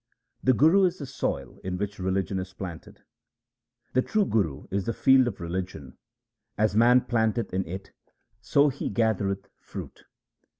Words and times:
The 0.43 0.53
Guru 0.53 0.85
is 0.85 0.97
the 0.97 1.05
soil 1.05 1.59
in 1.63 1.77
which 1.77 1.99
religion 1.99 2.39
is 2.39 2.53
planted:— 2.55 3.03
The 3.93 4.01
true 4.01 4.25
Guru 4.25 4.65
is 4.71 4.85
the 4.85 4.93
field 4.95 5.27
of 5.27 5.39
religion; 5.39 5.95
as 6.57 6.75
man 6.75 7.01
planteth 7.01 7.53
in 7.53 7.67
it, 7.67 7.91
so 8.41 8.69
he 8.69 8.89
gathereth 8.89 9.47
fruit. 9.59 10.05